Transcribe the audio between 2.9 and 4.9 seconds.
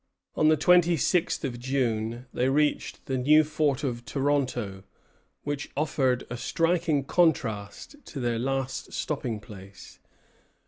the new fort of Toronto,